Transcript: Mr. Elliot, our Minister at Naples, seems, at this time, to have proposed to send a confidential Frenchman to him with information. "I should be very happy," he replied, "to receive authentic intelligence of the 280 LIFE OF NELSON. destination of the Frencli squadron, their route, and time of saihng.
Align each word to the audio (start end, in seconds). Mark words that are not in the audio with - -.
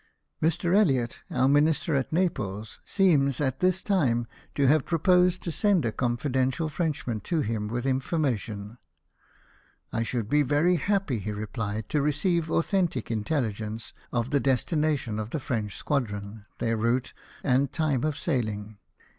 Mr. 0.41 0.75
Elliot, 0.75 1.19
our 1.29 1.47
Minister 1.47 1.93
at 1.93 2.11
Naples, 2.11 2.79
seems, 2.83 3.39
at 3.39 3.59
this 3.59 3.83
time, 3.83 4.25
to 4.55 4.65
have 4.65 4.83
proposed 4.83 5.43
to 5.43 5.51
send 5.51 5.85
a 5.85 5.91
confidential 5.91 6.69
Frenchman 6.69 7.19
to 7.19 7.41
him 7.41 7.67
with 7.67 7.85
information. 7.85 8.79
"I 9.93 10.01
should 10.01 10.27
be 10.27 10.41
very 10.41 10.77
happy," 10.77 11.19
he 11.19 11.31
replied, 11.31 11.87
"to 11.89 12.01
receive 12.01 12.49
authentic 12.49 13.11
intelligence 13.11 13.93
of 14.11 14.31
the 14.31 14.39
280 14.39 14.39
LIFE 14.39 14.39
OF 14.39 14.45
NELSON. 14.45 14.55
destination 14.55 15.19
of 15.19 15.29
the 15.29 15.39
Frencli 15.39 15.71
squadron, 15.71 16.45
their 16.57 16.77
route, 16.77 17.13
and 17.43 17.71
time 17.71 18.03
of 18.03 18.15
saihng. 18.15 18.77